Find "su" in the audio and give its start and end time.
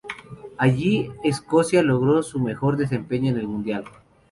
2.23-2.39